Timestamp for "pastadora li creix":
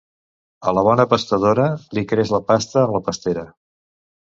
1.11-2.33